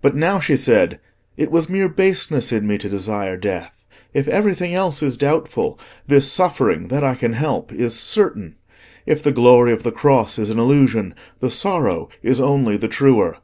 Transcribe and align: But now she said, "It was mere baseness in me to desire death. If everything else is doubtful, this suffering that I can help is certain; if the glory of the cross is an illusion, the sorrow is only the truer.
But 0.00 0.14
now 0.14 0.38
she 0.38 0.54
said, 0.56 1.00
"It 1.36 1.50
was 1.50 1.68
mere 1.68 1.88
baseness 1.88 2.52
in 2.52 2.64
me 2.64 2.78
to 2.78 2.88
desire 2.88 3.36
death. 3.36 3.84
If 4.14 4.28
everything 4.28 4.72
else 4.72 5.02
is 5.02 5.16
doubtful, 5.16 5.80
this 6.06 6.30
suffering 6.30 6.86
that 6.90 7.02
I 7.02 7.16
can 7.16 7.32
help 7.32 7.72
is 7.72 7.98
certain; 7.98 8.54
if 9.04 9.20
the 9.20 9.32
glory 9.32 9.72
of 9.72 9.82
the 9.82 9.90
cross 9.90 10.38
is 10.38 10.48
an 10.50 10.60
illusion, 10.60 11.12
the 11.40 11.50
sorrow 11.50 12.08
is 12.22 12.38
only 12.38 12.76
the 12.76 12.86
truer. 12.86 13.38